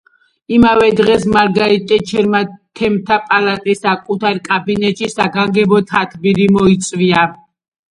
იმავე 0.55 0.87
დღეს 0.99 1.27
მარგარეტ 1.35 1.85
ტეტჩერმა, 1.91 2.41
თემთა 2.81 3.19
პალატის 3.29 3.85
საკუთარ 3.89 4.43
კაბინეტში 4.51 5.15
საგანგებო 5.21 5.87
თათბირი 5.97 6.55
მოიწვია. 6.61 7.29